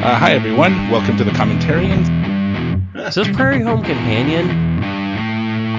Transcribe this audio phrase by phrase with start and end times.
[0.00, 0.88] Uh, hi, everyone.
[0.88, 2.08] Welcome to the Commentarians.
[3.08, 4.48] Is this Prairie Home Companion?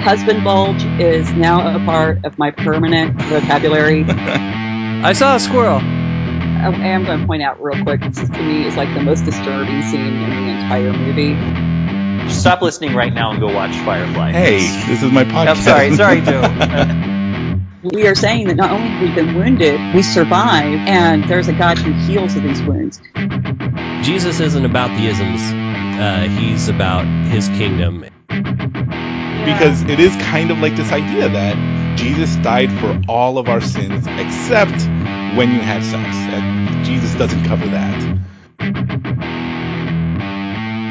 [0.04, 4.06] Husband bulge is now a part of my permanent vocabulary.
[4.08, 5.80] I saw a squirrel.
[5.80, 9.02] I am going to point out real quick, this is, to me is like the
[9.02, 12.30] most disturbing scene in the entire movie.
[12.32, 14.34] Stop listening right now and go watch Firefly.
[14.34, 15.48] Hey, this is my podcast.
[15.48, 16.22] I'm sorry, sorry,
[17.82, 17.92] Joe.
[17.92, 21.54] We are saying that not only have we been wounded, we survive, and there's a
[21.54, 23.02] God who heals of these wounds.
[24.04, 25.42] Jesus isn't about the isms.
[26.00, 28.06] Uh, he's about his kingdom.
[29.46, 33.62] because it is kind of like this idea that Jesus died for all of our
[33.62, 34.82] sins except
[35.38, 36.16] when you had sex.
[36.16, 38.22] And Jesus doesn't cover that.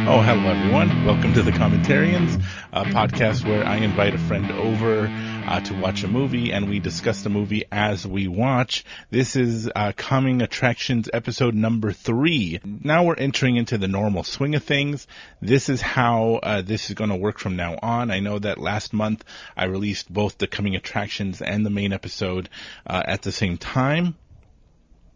[0.03, 1.05] Oh, hello everyone.
[1.05, 6.03] Welcome to the Commentarians, a podcast where I invite a friend over uh, to watch
[6.05, 8.85] a movie and we discuss the movie as we watch.
[9.11, 12.61] This is uh, Coming Attractions episode number three.
[12.65, 15.07] Now we're entering into the normal swing of things.
[15.43, 18.11] This is how uh, this is going to work from now on.
[18.11, 19.23] I know that last month
[19.55, 22.49] I released both the Coming Attractions and the main episode
[22.87, 24.17] uh, at the same time.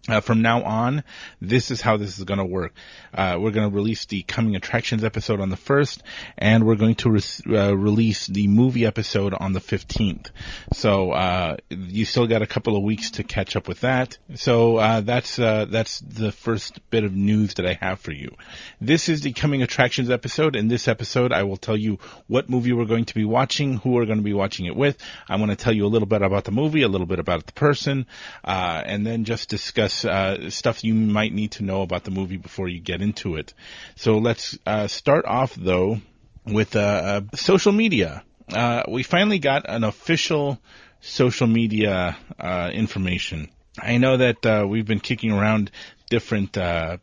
[0.07, 1.03] Uh, from now on,
[1.41, 2.75] this is how this is going to work.
[3.15, 6.03] Uh, we're going to release the coming attractions episode on the first,
[6.37, 10.31] and we're going to re- uh, release the movie episode on the fifteenth.
[10.75, 14.19] So uh, you still got a couple of weeks to catch up with that.
[14.35, 18.37] So uh, that's uh, that's the first bit of news that I have for you.
[18.83, 20.55] This is the coming attractions episode.
[20.55, 23.93] In this episode, I will tell you what movie we're going to be watching, who
[23.93, 24.99] we're going to be watching it with.
[25.31, 27.47] I'm going to tell you a little bit about the movie, a little bit about
[27.47, 28.07] the person,
[28.45, 32.69] and then just discuss uh, stuff you might need to know about the movie before
[32.69, 33.53] you get into it.
[33.97, 36.01] So let's uh, start off though
[36.47, 38.25] with uh, social media.
[38.51, 40.59] Uh, we finally got an official
[41.01, 43.51] social media uh, information.
[43.79, 45.71] I know that uh, we've been kicking around
[46.11, 46.97] different uh,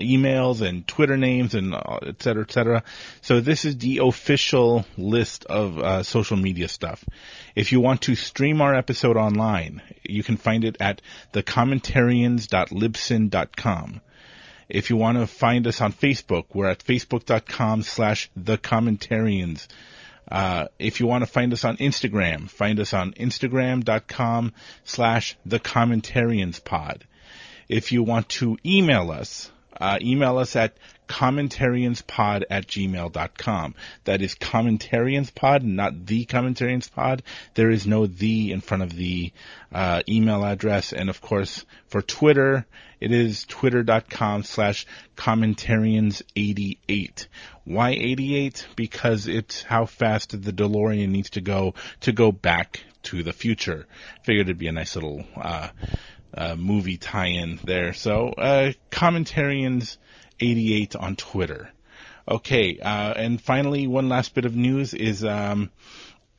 [0.00, 2.82] emails and Twitter names and uh, et cetera, et cetera.
[3.22, 7.02] So this is the official list of uh, social media stuff.
[7.54, 11.00] If you want to stream our episode online, you can find it at
[11.32, 14.00] thecommentarians.libsyn.com.
[14.68, 19.66] If you want to find us on Facebook, we're at facebook.com slash thecommentarians.
[20.28, 24.52] Uh, if you want to find us on Instagram, find us on instagram.com
[24.84, 27.02] slash thecommentarianspod.
[27.68, 30.74] If you want to email us, uh, email us at
[31.08, 33.74] commentarianspod at gmail.com.
[34.04, 37.20] That is commentarianspod, not the commentarianspod.
[37.54, 39.32] There is no the in front of the
[39.72, 40.92] uh, email address.
[40.92, 42.66] And of course, for Twitter,
[43.00, 47.26] it is twitter.com slash commentarians88.
[47.64, 48.66] Why 88?
[48.76, 53.86] Because it's how fast the DeLorean needs to go to go back to the future.
[54.22, 55.68] Figured it'd be a nice little, uh,
[56.36, 57.92] uh, movie tie-in there.
[57.92, 59.96] So, uh, commentarians
[60.40, 61.70] 88 on Twitter.
[62.28, 65.70] Okay, uh, and finally, one last bit of news is um,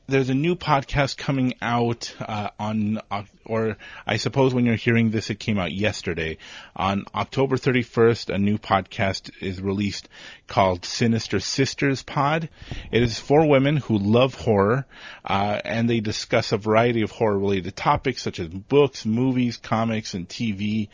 [0.07, 5.11] there's a new podcast coming out uh, on, uh, or I suppose when you're hearing
[5.11, 6.37] this, it came out yesterday.
[6.75, 10.07] On October 31st, a new podcast is released
[10.47, 12.47] called Sinister Sisters Pod.
[12.89, 14.85] It is for women who love horror,
[15.25, 20.29] uh, and they discuss a variety of horror-related topics such as books, movies, comics, and
[20.29, 20.87] TV.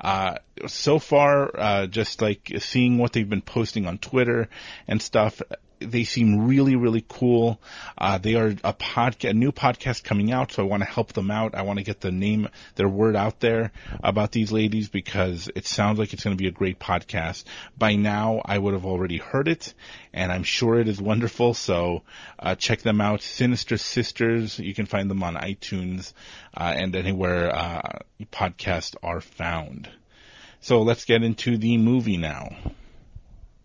[0.00, 0.36] Uh,
[0.68, 4.48] so far, uh, just like seeing what they've been posting on Twitter
[4.86, 5.42] and stuff,
[5.80, 7.60] they seem really, really cool.
[7.96, 11.12] Uh, they are a podcast, a new podcast coming out, so I want to help
[11.12, 11.54] them out.
[11.54, 15.66] I want to get the name, their word out there about these ladies because it
[15.66, 17.44] sounds like it's going to be a great podcast.
[17.76, 19.74] By now, I would have already heard it,
[20.12, 21.54] and I'm sure it is wonderful.
[21.54, 22.02] So
[22.38, 24.58] uh, check them out, Sinister Sisters.
[24.58, 26.12] You can find them on iTunes
[26.56, 27.98] uh, and anywhere uh,
[28.32, 29.88] podcasts are found.
[30.60, 32.50] So let's get into the movie now.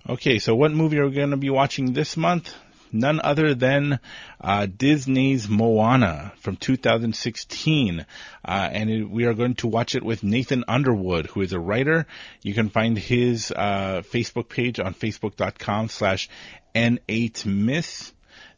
[0.08, 2.54] Okay, so what movie are we going to be watching this month?
[2.92, 4.00] None other than
[4.40, 8.06] uh, Disney's Moana from 2016, uh,
[8.46, 12.06] and it, we are going to watch it with Nathan Underwood, who is a writer.
[12.44, 16.30] You can find his uh, Facebook page on facebook.com/slash
[16.76, 18.12] n8misc.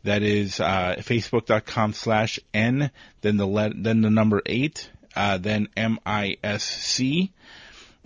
[0.04, 2.92] That is uh, facebook.com slash n,
[3.22, 7.32] then the let, then the number eight, uh, then M I S C.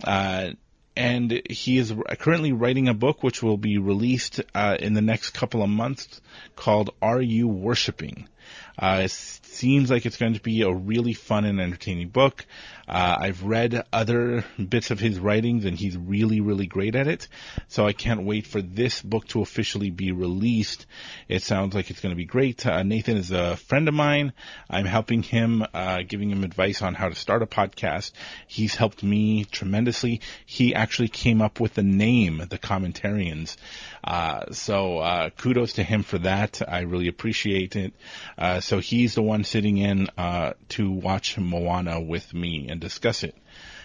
[0.04, 0.52] Uh,
[0.96, 5.30] and he is currently writing a book which will be released uh, in the next
[5.30, 6.20] couple of months
[6.56, 8.28] called "Are You Worshipping?"
[8.78, 12.44] Uh, it seems like it's going to be a really fun and entertaining book.
[12.88, 17.28] Uh, I've read other bits of his writings and he's really, really great at it.
[17.68, 20.86] So I can't wait for this book to officially be released.
[21.28, 22.66] It sounds like it's going to be great.
[22.66, 24.32] Uh, Nathan is a friend of mine.
[24.68, 28.12] I'm helping him, uh, giving him advice on how to start a podcast.
[28.46, 30.20] He's helped me tremendously.
[30.44, 33.56] He actually came up with the name, the Commentarians.
[34.02, 36.60] Uh, so uh, kudos to him for that.
[36.66, 37.94] I really appreciate it.
[38.42, 43.22] Uh, so he's the one sitting in uh, to watch Moana with me and discuss
[43.22, 43.36] it.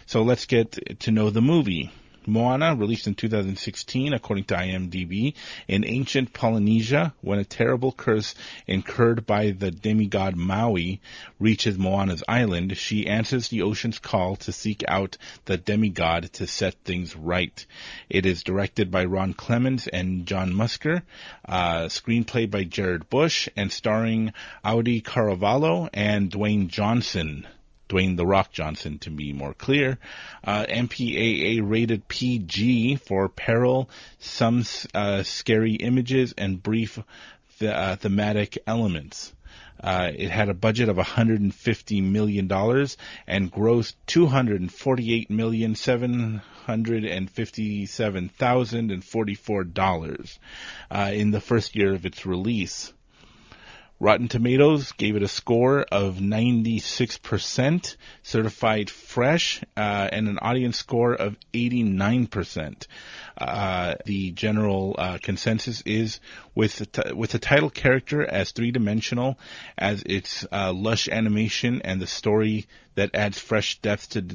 [0.07, 1.91] So let's get to know the movie.
[2.27, 5.33] Moana, released in 2016, according to IMDb,
[5.67, 8.35] in ancient Polynesia, when a terrible curse
[8.67, 10.99] incurred by the demigod Maui
[11.39, 16.75] reaches Moana's island, she answers the ocean's call to seek out the demigod to set
[16.83, 17.65] things right.
[18.09, 21.03] It is directed by Ron Clements and John Musker,
[21.45, 24.33] uh, screenplay by Jared Bush, and starring
[24.65, 27.47] Auli'i Cravalho and Dwayne Johnson.
[27.89, 29.97] Dwayne The Rock Johnson to be more clear.
[30.43, 33.89] Uh, MPAA rated PG for peril,
[34.19, 34.63] some
[34.93, 36.99] uh, scary images, and brief
[37.59, 39.33] th- uh, thematic elements.
[39.81, 42.97] Uh, it had a budget of 150 million dollars
[43.27, 50.39] and grossed 248 million seven hundred and fifty-seven thousand and forty-four dollars
[50.91, 52.91] uh, in the first year of its release.
[53.99, 61.15] Rotten Tomatoes gave it a score of 96%, certified fresh, uh, and an audience score
[61.15, 62.85] of 89%.
[63.39, 66.19] Uh, the general uh, consensus is
[66.53, 69.39] with the t- with the title character as three dimensional
[69.77, 72.67] as its uh, lush animation and the story
[72.97, 74.25] that adds fresh depth to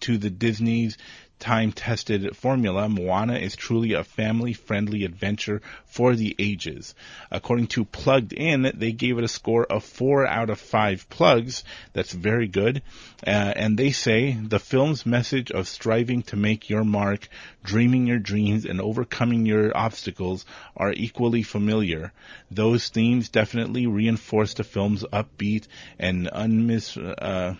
[0.00, 0.98] to the Disney's
[1.40, 6.94] time tested formula, Moana is truly a family friendly adventure for the ages.
[7.30, 11.64] According to Plugged In, they gave it a score of 4 out of 5 plugs.
[11.94, 12.82] That's very good.
[13.26, 17.28] Uh, and they say the film's message of striving to make your mark,
[17.64, 20.44] dreaming your dreams, and overcoming your obstacles
[20.76, 22.12] are equally familiar.
[22.50, 25.68] Those themes definitely reinforce the film's upbeat
[25.98, 27.54] and unmiss, uh,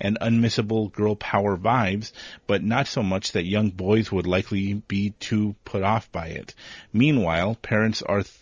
[0.00, 2.12] and unmissable girl power vibes,
[2.46, 6.54] but not so much that young boys would likely be too put off by it.
[6.92, 8.34] Meanwhile, parents are th-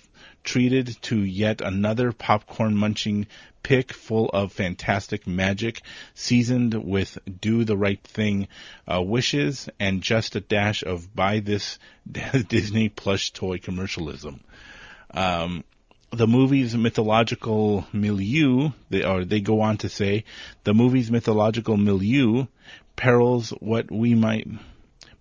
[0.42, 3.26] treated to yet another popcorn munching
[3.62, 5.80] pick full of fantastic magic,
[6.14, 8.46] seasoned with do the right thing
[8.86, 11.78] uh, wishes and just a dash of buy this
[12.48, 14.40] Disney plush toy commercialism.
[15.10, 15.64] Um,
[16.14, 20.24] the movie's mythological milieu, they, or they go on to say,
[20.64, 22.46] the movie's mythological milieu
[22.96, 24.46] perils what we might,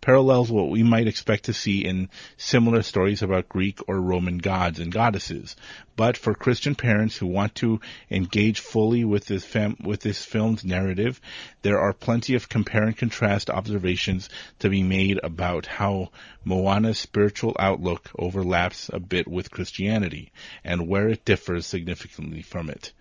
[0.04, 4.78] parallels what we might expect to see in similar stories about Greek or Roman gods
[4.78, 5.56] and goddesses.
[5.96, 7.80] But for Christian parents who want to
[8.12, 11.22] engage fully with this fam- with this film's narrative,
[11.62, 14.28] there are plenty of compare and contrast observations
[14.60, 16.12] to be made about how
[16.44, 20.34] Moana's spiritual outlook overlaps a bit with Christianity
[20.66, 22.92] and where it differs significantly from it.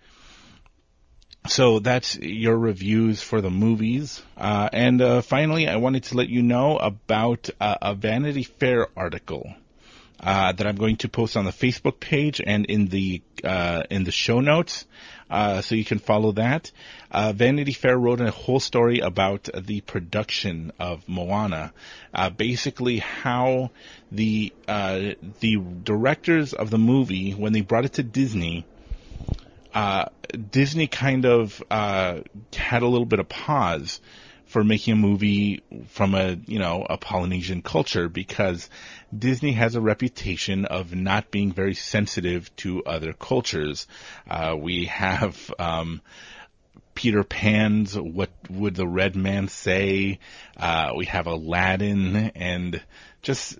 [1.47, 4.21] So that's your reviews for the movies.
[4.37, 8.87] Uh, and uh, finally, I wanted to let you know about uh, a Vanity Fair
[8.95, 9.53] article
[10.21, 14.05] uh, that I'm going to post on the Facebook page and in the uh, in
[14.05, 14.85] the show notes,
[15.29, 16.71] uh, so you can follow that.
[17.11, 21.73] Vanity Fair wrote a whole story about the production of Moana,
[22.37, 23.71] basically how
[24.13, 28.65] the the directors of the movie, when they brought it to Disney
[29.73, 30.05] uh,
[30.51, 32.19] Disney kind of uh,
[32.55, 34.01] had a little bit of pause
[34.45, 38.69] for making a movie from a you know a Polynesian culture because
[39.17, 43.87] Disney has a reputation of not being very sensitive to other cultures.
[44.29, 46.01] Uh, we have um,
[46.93, 50.19] Peter Pan's "What Would the Red Man Say?"
[50.55, 52.79] Uh, we have Aladdin, and
[53.23, 53.57] just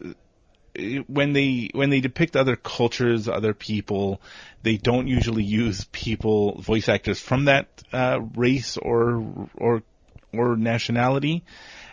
[1.07, 4.21] when they when they depict other cultures, other people,
[4.63, 9.83] they don't usually use people, voice actors from that uh, race or or
[10.33, 11.43] or nationality,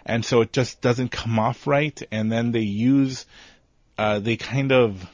[0.07, 2.03] and so it just doesn't come off right.
[2.11, 3.27] And then they use,
[3.99, 5.07] uh, they kind of,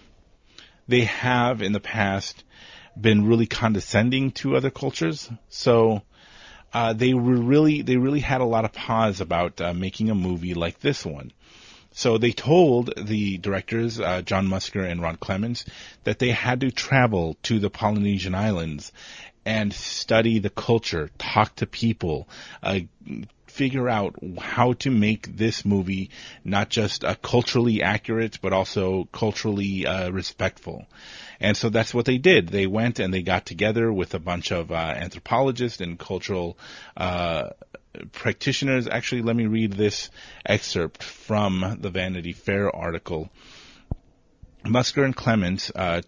[0.86, 2.44] they have in the past
[2.98, 5.28] been really condescending to other cultures.
[5.48, 6.02] So
[6.72, 10.14] uh, they were really they really had a lot of pause about uh, making a
[10.14, 11.32] movie like this one.
[11.96, 15.64] So they told the directors, uh, John Musker and Ron Clements,
[16.04, 18.92] that they had to travel to the Polynesian islands
[19.46, 22.28] and study the culture, talk to people,
[22.62, 22.80] uh,
[23.46, 26.10] figure out how to make this movie
[26.44, 30.84] not just uh, culturally accurate, but also culturally uh, respectful.
[31.40, 32.48] And so that's what they did.
[32.48, 36.58] They went and they got together with a bunch of uh, anthropologists and cultural
[36.96, 37.50] uh,
[38.12, 38.88] practitioners.
[38.88, 40.10] Actually, let me read this
[40.44, 43.30] excerpt from the Vanity Fair article.
[44.64, 46.02] Musker and Clements, uh,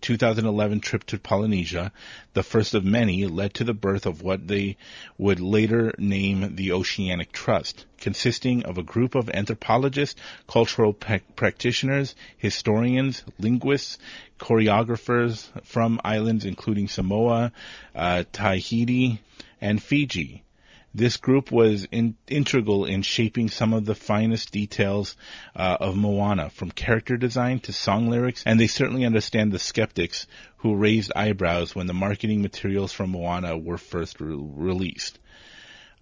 [0.00, 1.92] 2011 trip to Polynesia,
[2.32, 4.76] the first of many, led to the birth of what they
[5.18, 12.14] would later name the Oceanic Trust, consisting of a group of anthropologists, cultural pe- practitioners,
[12.38, 13.98] historians, linguists,
[14.38, 17.52] choreographers from islands including Samoa,
[17.94, 19.20] uh, Tahiti,
[19.60, 20.44] and Fiji.
[20.92, 25.16] This group was in, integral in shaping some of the finest details
[25.54, 30.26] uh, of Moana, from character design to song lyrics, and they certainly understand the skeptics
[30.58, 35.18] who raised eyebrows when the marketing materials from Moana were first re- released.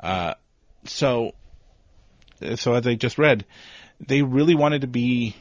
[0.01, 0.35] Uh,
[0.85, 1.33] so,
[2.57, 3.45] so as I just read,
[4.01, 5.37] they really wanted to be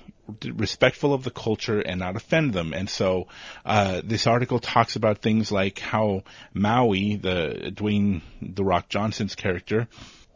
[0.54, 2.74] respectful of the culture and not offend them.
[2.74, 3.28] And so
[3.66, 9.88] uh, this article talks about things like how Maui, the Dwayne the Rock Johnson's character,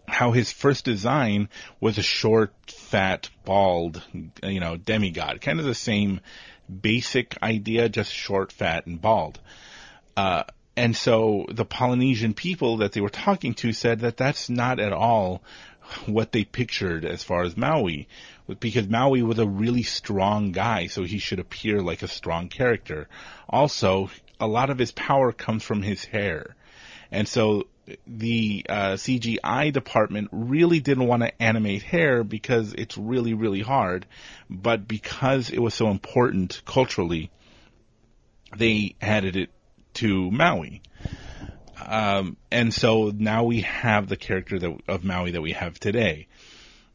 [0.08, 4.04] how his first design was a short, fat, bald,
[4.44, 6.20] you know, demigod, kind of the same
[6.70, 9.40] basic idea, just short, fat, and bald.
[10.16, 10.44] Uh,
[10.76, 14.94] and so the Polynesian people that they were talking to said that that's not at
[14.94, 15.44] all
[16.08, 18.08] what they pictured as far as Maui,
[18.60, 23.08] because Maui was a really strong guy, so he should appear like a strong character.
[23.50, 26.56] Also, a lot of his power comes from his hair.
[27.12, 27.68] And so
[28.08, 34.06] the uh, CGI department really didn't want to animate hair because it's really, really hard.
[34.50, 37.32] But because it was so important culturally,
[38.56, 39.50] they added it
[39.96, 40.82] to Maui.
[41.88, 46.28] Um, and so now we have the character that, of Maui that we have today.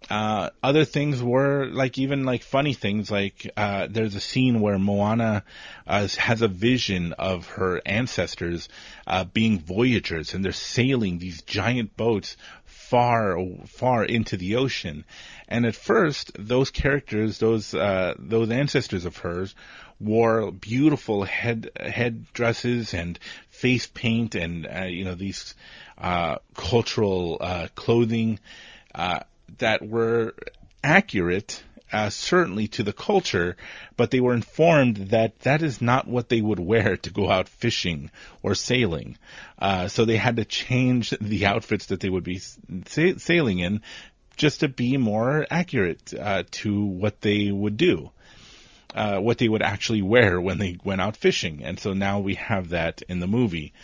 [0.09, 4.79] Uh, other things were like even like funny things like uh, there's a scene where
[4.79, 5.43] Moana
[5.87, 8.69] uh, has a vision of her ancestors
[9.07, 15.05] uh, being voyagers and they're sailing these giant boats far far into the ocean
[15.49, 19.57] and at first those characters those uh, those ancestors of hers
[19.99, 25.55] wore beautiful head head dresses and face paint and uh, you know these
[26.55, 28.39] cultural clothing
[29.59, 30.35] that were
[30.87, 31.63] accurate,
[31.93, 33.57] uh, certainly to the culture,
[33.97, 37.49] but they were informed that that is not what they would wear to go out
[37.49, 38.11] fishing
[38.43, 39.17] or sailing.
[39.59, 43.81] Uh, so they had to change the outfits that they would be sa- sailing in
[44.37, 48.11] just to be more accurate uh, to what they would do.
[48.97, 51.63] Uh, what they would actually wear when they went out fishing.
[51.63, 53.75] And so now we have that in the movie.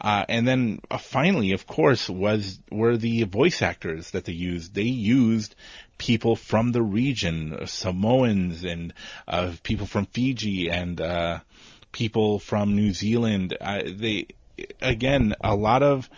[0.00, 4.72] Uh, and then uh, finally, of course, was were the voice actors that they used.
[4.72, 5.56] They used
[5.98, 8.94] people from the region, uh, Samoans and
[9.26, 11.40] uh, people from Fiji and uh,
[11.90, 13.56] people from New Zealand.
[13.60, 14.28] They
[14.80, 16.08] again a lot of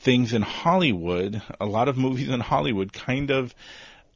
[0.00, 3.54] things in Hollywood, a lot of movies in Hollywood, kind of.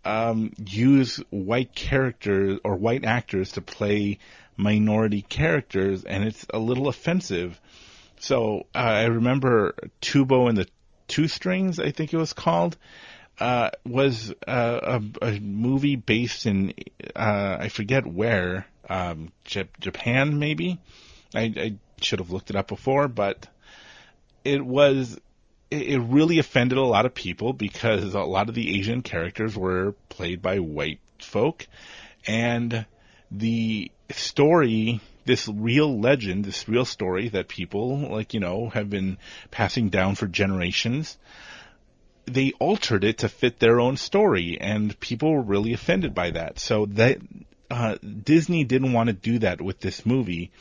[0.06, 4.18] Um, use white characters or white actors to play
[4.56, 7.60] minority characters, and it's a little offensive
[8.18, 10.66] so uh, I remember Kubo and the
[11.08, 12.76] Two Strings, I think it was called,
[13.38, 16.74] uh, was uh, a, a, movie based in
[17.14, 20.80] uh, I forget where, um, J- Japan maybe.
[21.34, 23.48] I, I, should have looked it up before, but
[24.44, 25.18] it was
[25.70, 29.94] it really offended a lot of people because a lot of the Asian characters were
[30.08, 31.66] played by white folk,
[32.26, 32.86] and
[33.30, 39.18] the story this real legend, this real story that people, like, you know, have been
[39.50, 41.18] passing down for generations,
[42.24, 46.58] they altered it to fit their own story, and people were really offended by that.
[46.58, 47.18] So that,
[47.70, 50.52] uh, Disney didn't want to do that with this movie.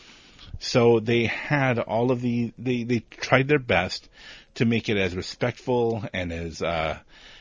[0.60, 4.10] So they had all of the, they, they tried their best
[4.56, 7.00] to make it as respectful and as, uh,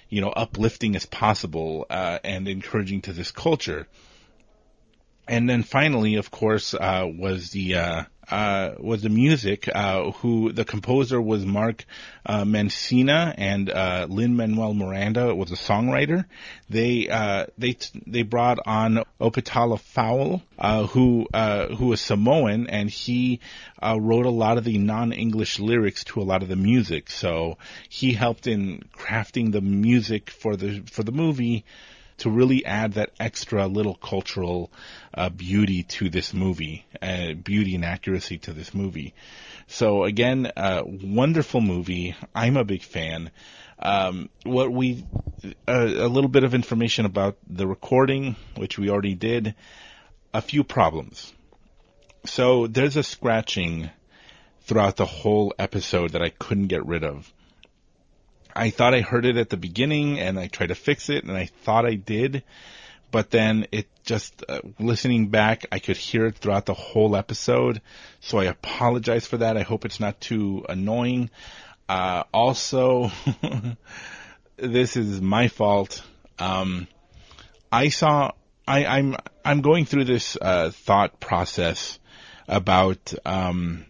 [0.09, 3.87] you know, uplifting as possible, uh, and encouraging to this culture
[5.27, 9.69] and then finally, of course, uh, was the uh, uh, was the music.
[9.75, 11.85] Uh, who the composer was Mark
[12.27, 16.25] uh, Mancina and uh, Lin Manuel Miranda was a songwriter.
[16.69, 17.07] They
[17.57, 17.77] they
[18.07, 21.27] they brought on Opetaia Foa'i, who
[21.75, 23.41] who was Samoan, and he
[23.83, 27.11] wrote a lot of the non-English lyrics to a lot of the music.
[27.11, 31.65] So he helped in crafting the music for the for the movie
[32.19, 34.71] to really add that extra little cultural
[35.13, 39.15] uh, beauty to this movie, uh, beauty and accuracy to this movie.
[39.67, 42.15] So again, uh, wonderful movie.
[42.35, 43.31] I'm a big fan.
[43.79, 45.05] Um, what we
[45.67, 49.55] a little bit of information about the recording, which we already did.
[50.33, 51.33] A few problems.
[52.25, 53.91] So there's a scratching
[54.63, 57.33] throughout the whole episode that I couldn't get rid of.
[58.55, 61.37] I thought I heard it at the beginning and I tried to fix it and
[61.37, 62.45] I thought I did,
[63.11, 67.81] but then it just, uh, listening back, I could hear it throughout the whole episode.
[68.21, 69.57] So I apologize for that.
[69.57, 71.31] I hope it's not too annoying.
[71.89, 73.11] Uh, also,
[74.57, 76.03] this is my fault.
[76.39, 76.87] Um,
[77.73, 78.33] I saw,
[78.67, 81.99] I, I'm, I'm going through this, uh, thought process
[82.47, 83.87] about, um,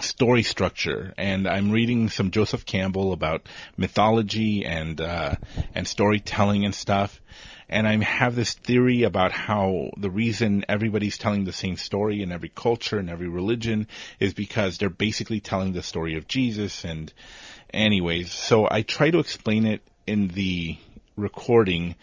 [0.00, 5.36] story structure and I'm reading some Joseph Campbell about mythology and uh,
[5.74, 7.20] and storytelling and stuff
[7.68, 12.30] and I have this theory about how the reason everybody's telling the same story in
[12.30, 13.88] every culture and every religion
[14.20, 17.12] is because they're basically telling the story of Jesus and
[17.72, 20.76] anyways so I try to explain it in the
[21.16, 21.96] recording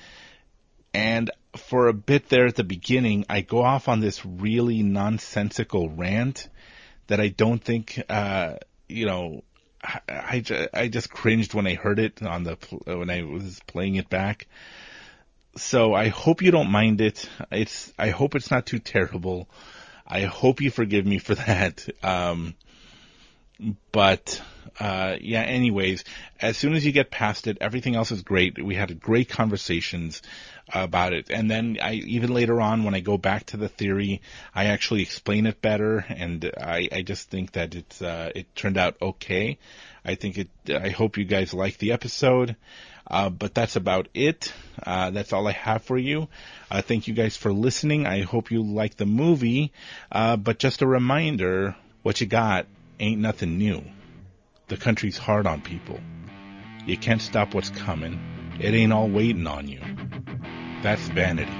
[0.93, 5.89] and for a bit there at the beginning I go off on this really nonsensical
[5.89, 6.49] rant
[7.07, 8.55] that I don't think, uh,
[8.87, 9.43] you know,
[9.83, 13.95] I, I, I just cringed when I heard it on the, when I was playing
[13.95, 14.47] it back.
[15.55, 17.29] So I hope you don't mind it.
[17.51, 19.49] It's, I hope it's not too terrible.
[20.07, 21.87] I hope you forgive me for that.
[22.01, 22.55] Um,
[23.91, 24.41] but,
[24.79, 26.03] uh, yeah, anyways,
[26.41, 28.63] as soon as you get past it, everything else is great.
[28.63, 30.21] We had great conversations
[30.73, 31.29] about it.
[31.29, 34.21] And then I, even later on, when I go back to the theory,
[34.55, 36.05] I actually explain it better.
[36.09, 39.57] And I, I just think that it's, uh, it turned out okay.
[40.05, 42.55] I think it, I hope you guys like the episode.
[43.05, 44.53] Uh, but that's about it.
[44.81, 46.29] Uh, that's all I have for you.
[46.71, 48.07] Uh, thank you guys for listening.
[48.07, 49.73] I hope you like the movie.
[50.11, 52.65] Uh, but just a reminder, what you got
[53.03, 53.83] ain't nothing new.
[54.69, 55.99] The country's hard on people.
[56.85, 58.17] You can't stop what's coming.
[58.59, 59.81] It ain't all waiting on you.
[60.81, 61.51] That's vanity.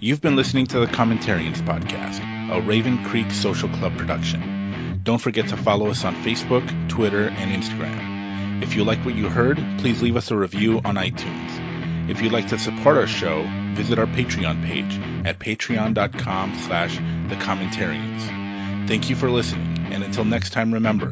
[0.00, 2.20] You've been listening to the Commentarians Podcast,
[2.50, 5.00] a Raven Creek Social Club production.
[5.02, 8.62] Don't forget to follow us on Facebook, Twitter, and Instagram.
[8.62, 12.08] If you like what you heard, please leave us a review on iTunes.
[12.08, 13.42] If you'd like to support our show,
[13.74, 16.96] visit our Patreon page at patreon.com slash
[17.28, 18.88] thecommentarians.
[18.88, 21.10] Thank you for listening, and until next time remember,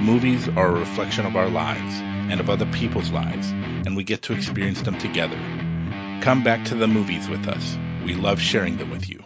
[0.00, 1.94] movies are a reflection of our lives
[2.30, 5.38] and of other people's lives, and we get to experience them together.
[6.22, 7.78] Come back to the movies with us.
[8.04, 9.23] We love sharing them with you.